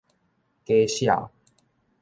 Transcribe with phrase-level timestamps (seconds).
[0.65, 1.29] 假痟